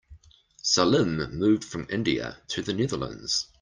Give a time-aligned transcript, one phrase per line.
[0.63, 3.49] Salim moved from India to the Netherlands.